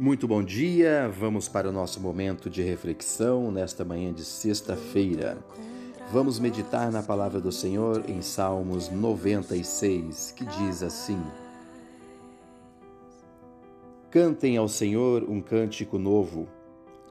Muito 0.00 0.26
bom 0.26 0.42
dia, 0.42 1.10
vamos 1.10 1.46
para 1.46 1.68
o 1.68 1.72
nosso 1.72 2.00
momento 2.00 2.48
de 2.48 2.62
reflexão 2.62 3.52
nesta 3.52 3.84
manhã 3.84 4.10
de 4.14 4.24
sexta-feira. 4.24 5.36
Vamos 6.10 6.40
meditar 6.40 6.90
na 6.90 7.02
palavra 7.02 7.38
do 7.38 7.52
Senhor 7.52 8.08
em 8.08 8.22
Salmos 8.22 8.88
96, 8.88 10.32
que 10.34 10.46
diz 10.46 10.82
assim: 10.82 11.22
Cantem 14.10 14.56
ao 14.56 14.68
Senhor 14.68 15.22
um 15.24 15.38
cântico 15.38 15.98
novo, 15.98 16.48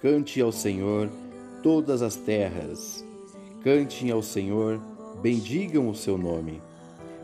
cante 0.00 0.40
ao 0.40 0.50
Senhor 0.50 1.08
todas 1.62 2.02
as 2.02 2.16
terras, 2.16 3.04
cantem 3.62 4.10
ao 4.10 4.24
Senhor, 4.24 4.82
bendigam 5.22 5.88
o 5.88 5.94
seu 5.94 6.18
nome, 6.18 6.60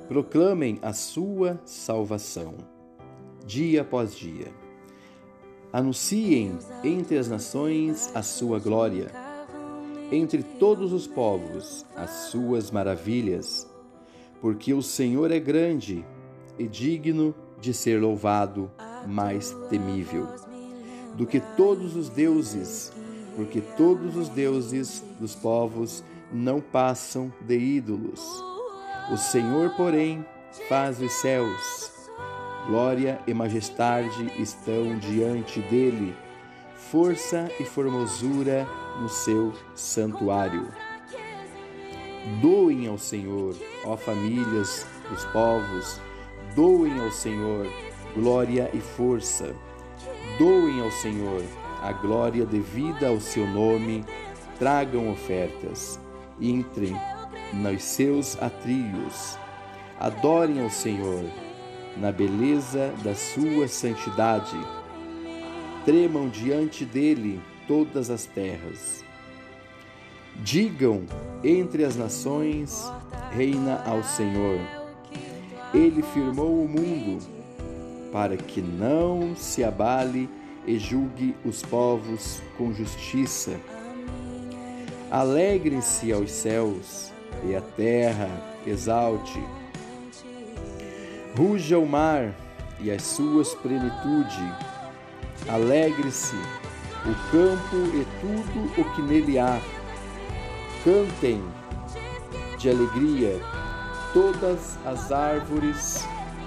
proclamem 0.06 0.78
a 0.83 0.92
sua 0.92 1.61
salvação, 1.64 2.55
dia 3.45 3.83
após 3.83 4.14
dia. 4.14 4.67
Anunciem 5.72 6.58
entre 6.82 7.18
as 7.18 7.28
nações 7.28 8.10
a 8.14 8.22
sua 8.22 8.58
glória, 8.58 9.10
entre 10.10 10.42
todos 10.42 10.92
os 10.92 11.06
povos 11.06 11.84
as 11.94 12.10
suas 12.30 12.70
maravilhas, 12.70 13.68
porque 14.41 14.72
o 14.72 14.82
Senhor 14.82 15.30
é 15.30 15.38
grande 15.38 16.04
e 16.58 16.66
digno 16.66 17.34
de 17.60 17.74
ser 17.74 18.00
louvado, 18.00 18.70
mais 19.06 19.54
temível 19.68 20.27
do 21.18 21.27
que 21.27 21.41
todos 21.56 21.96
os 21.96 22.08
deuses, 22.08 22.92
porque 23.34 23.60
todos 23.77 24.16
os 24.16 24.28
deuses 24.28 25.02
dos 25.19 25.34
povos 25.34 26.05
não 26.32 26.60
passam 26.60 27.32
de 27.41 27.58
ídolos. 27.58 28.22
O 29.12 29.16
Senhor, 29.16 29.75
porém, 29.77 30.25
faz 30.69 31.03
os 31.03 31.12
céus 31.14 31.78
Glória 32.69 33.19
e 33.27 33.33
majestade 33.33 34.30
estão 34.38 34.98
diante 34.98 35.58
dele, 35.62 36.14
força 36.77 37.50
e 37.58 37.64
formosura 37.64 38.69
no 39.00 39.08
seu 39.08 39.55
santuário. 39.75 40.69
Doem 42.42 42.86
ao 42.86 42.98
Senhor, 42.98 43.56
ó 43.86 43.97
famílias 43.97 44.86
dos 45.08 45.25
povos, 45.27 45.98
doem 46.55 47.00
ao 47.00 47.10
Senhor 47.10 47.66
glória 48.14 48.70
e 48.75 48.80
força. 48.80 49.55
Doem 50.38 50.82
ao 50.82 50.91
Senhor 50.91 51.42
a 51.80 51.91
glória 51.92 52.44
devida 52.44 53.08
ao 53.08 53.19
seu 53.19 53.47
nome, 53.47 54.05
tragam 54.58 55.10
ofertas, 55.10 55.98
entrem 56.38 56.94
nos 57.55 57.82
seus 57.82 58.36
atrios. 58.42 59.38
Adorem 59.98 60.62
ao 60.62 60.69
Senhor 60.69 61.25
na 61.97 62.12
beleza 62.12 62.92
da 63.03 63.14
sua 63.14 63.67
santidade. 63.69 64.56
Tremam 65.84 66.28
diante 66.28 66.84
dele 66.84 67.41
todas 67.67 68.11
as 68.11 68.25
terras. 68.27 69.05
Digam 70.36 71.05
entre 71.42 71.84
as 71.84 71.97
nações: 71.97 72.91
reina 73.33 73.83
ao 73.84 74.03
Senhor. 74.03 74.61
Ele 75.75 76.03
firmou 76.03 76.64
o 76.64 76.69
mundo 76.69 77.19
para 78.12 78.36
que 78.36 78.61
não 78.61 79.34
se 79.36 79.62
abale 79.62 80.28
e 80.66 80.78
julgue 80.78 81.34
os 81.44 81.62
povos 81.62 82.42
com 82.56 82.72
justiça. 82.72 83.59
Alegrem-se 85.11 86.12
aos 86.12 86.31
céus 86.31 87.12
e 87.48 87.55
a 87.55 87.61
terra 87.61 88.28
exalte 88.66 89.41
Ruja 91.39 91.78
o 91.78 91.86
mar 91.86 92.34
e 92.81 92.91
as 92.91 93.00
suas 93.00 93.54
plenitude. 93.54 94.53
Alegre-se 95.49 96.34
o 96.34 97.31
campo 97.31 97.76
e 97.94 98.04
tudo 98.21 98.81
o 98.81 98.93
que 98.93 99.03
nele 99.03 99.38
há. 99.38 99.60
Cantem 100.82 101.41
de 102.59 102.69
alegria 102.69 103.41
todas 104.12 104.76
as 104.84 105.12
árvores 105.12 106.04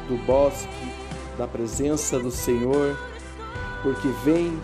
do 0.09 0.17
bosque 0.25 0.91
da 1.37 1.47
presença 1.47 2.19
do 2.19 2.29
Senhor, 2.29 2.99
porque 3.83 4.09
vem, 4.25 4.61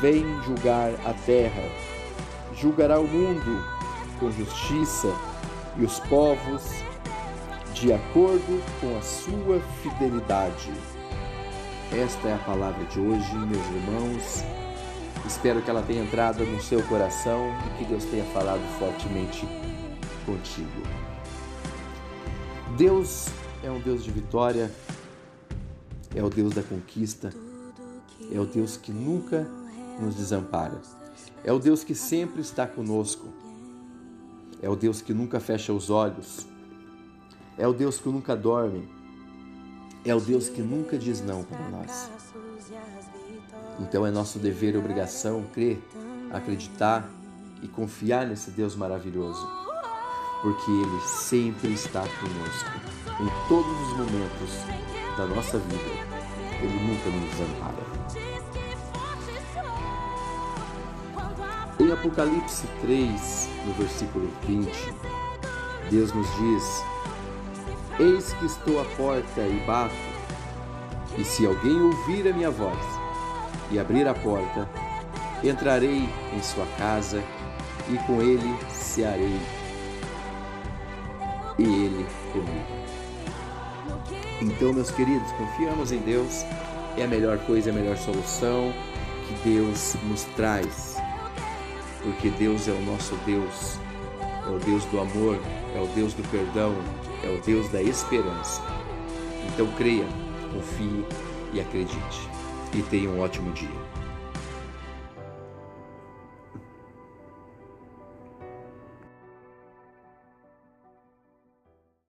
vem 0.00 0.24
julgar 0.44 0.92
a 1.04 1.12
terra. 1.26 1.64
Julgará 2.54 3.00
o 3.00 3.08
mundo 3.08 3.64
com 4.20 4.30
justiça 4.30 5.12
e 5.76 5.84
os 5.84 5.98
povos 5.98 6.84
de 7.74 7.92
acordo 7.92 8.62
com 8.80 8.96
a 8.96 9.02
sua 9.02 9.60
fidelidade. 9.82 10.72
Esta 11.92 12.28
é 12.28 12.34
a 12.34 12.38
palavra 12.38 12.84
de 12.84 13.00
hoje, 13.00 13.34
meus 13.34 13.66
irmãos. 13.66 14.44
Espero 15.26 15.62
que 15.62 15.70
ela 15.70 15.82
tenha 15.82 16.02
entrado 16.02 16.44
no 16.44 16.60
seu 16.60 16.82
coração 16.84 17.52
e 17.66 17.78
que 17.78 17.84
Deus 17.84 18.04
tenha 18.04 18.24
falado 18.26 18.62
fortemente 18.78 19.46
contigo. 20.26 20.82
Deus 22.76 23.26
é 23.62 23.70
um 23.70 23.80
Deus 23.80 24.02
de 24.02 24.10
vitória, 24.10 24.70
é 26.14 26.22
o 26.22 26.28
Deus 26.28 26.54
da 26.54 26.62
conquista, 26.62 27.32
é 28.32 28.38
o 28.38 28.46
Deus 28.46 28.76
que 28.76 28.92
nunca 28.92 29.46
nos 30.00 30.14
desampara, 30.14 30.80
é 31.44 31.52
o 31.52 31.58
Deus 31.58 31.84
que 31.84 31.94
sempre 31.94 32.40
está 32.40 32.66
conosco, 32.66 33.28
é 34.62 34.68
o 34.68 34.76
Deus 34.76 35.02
que 35.02 35.12
nunca 35.12 35.40
fecha 35.40 35.72
os 35.72 35.90
olhos, 35.90 36.46
é 37.60 37.68
o 37.68 37.74
Deus 37.74 38.00
que 38.00 38.08
nunca 38.08 38.34
dorme. 38.34 38.88
É 40.02 40.14
o 40.14 40.20
Deus 40.20 40.48
que 40.48 40.62
nunca 40.62 40.96
diz 40.96 41.20
não 41.20 41.44
para 41.44 41.68
nós. 41.68 42.10
Então 43.78 44.06
é 44.06 44.10
nosso 44.10 44.38
dever 44.38 44.74
e 44.74 44.78
obrigação 44.78 45.44
crer, 45.52 45.78
acreditar 46.32 47.06
e 47.62 47.68
confiar 47.68 48.26
nesse 48.26 48.50
Deus 48.50 48.74
maravilhoso, 48.74 49.46
porque 50.40 50.70
Ele 50.70 51.00
sempre 51.02 51.74
está 51.74 52.00
conosco 52.00 52.70
em 53.20 53.48
todos 53.48 53.70
os 53.70 53.96
momentos 53.98 54.50
da 55.18 55.26
nossa 55.26 55.58
vida. 55.58 56.10
Ele 56.62 56.80
nunca 56.82 57.10
nos 57.10 57.30
desampara. 57.30 57.90
Em 61.78 61.92
Apocalipse 61.92 62.66
3, 62.80 63.48
no 63.66 63.72
versículo 63.74 64.30
20, 64.46 64.94
Deus 65.90 66.12
nos 66.12 66.26
diz 66.36 66.84
Eis 68.00 68.32
que 68.32 68.46
estou 68.46 68.80
à 68.80 68.84
porta 68.96 69.42
e 69.42 69.62
bato. 69.66 69.94
E 71.18 71.24
se 71.24 71.46
alguém 71.46 71.80
ouvir 71.80 72.26
a 72.28 72.32
minha 72.32 72.50
voz 72.50 72.78
e 73.70 73.78
abrir 73.78 74.08
a 74.08 74.14
porta, 74.14 74.66
entrarei 75.44 76.08
em 76.32 76.42
sua 76.42 76.66
casa 76.78 77.22
e 77.88 77.98
com 78.06 78.22
ele 78.22 78.56
cearei 78.70 79.38
e 81.58 81.62
ele 81.62 82.06
comigo. 82.32 82.80
Então, 84.40 84.72
meus 84.72 84.90
queridos, 84.90 85.30
confiamos 85.32 85.92
em 85.92 85.98
Deus, 85.98 86.44
é 86.96 87.04
a 87.04 87.06
melhor 87.06 87.38
coisa, 87.40 87.68
é 87.68 87.72
a 87.72 87.74
melhor 87.74 87.98
solução 87.98 88.72
que 89.26 89.50
Deus 89.50 89.94
nos 90.04 90.24
traz, 90.36 90.96
porque 92.02 92.30
Deus 92.30 92.66
é 92.66 92.72
o 92.72 92.80
nosso 92.80 93.14
Deus, 93.26 93.78
é 94.50 94.56
o 94.56 94.58
Deus 94.58 94.84
do 94.86 95.00
amor, 95.00 95.38
é 95.74 95.80
o 95.80 95.86
Deus 95.94 96.12
do 96.12 96.28
perdão, 96.28 96.74
é 97.22 97.28
o 97.28 97.40
Deus 97.40 97.68
da 97.68 97.80
esperança. 97.80 98.60
Então 99.46 99.66
creia, 99.78 100.06
confie 100.52 101.04
e 101.52 101.60
acredite. 101.60 102.28
E 102.74 102.82
tenha 102.82 103.10
um 103.10 103.20
ótimo 103.20 103.52
dia. 103.52 103.68